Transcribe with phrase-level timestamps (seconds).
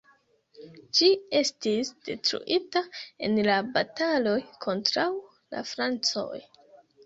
[0.99, 2.83] Ĝi estis detruita
[3.29, 4.35] en la bataloj
[4.69, 6.45] kontraŭ la francoj.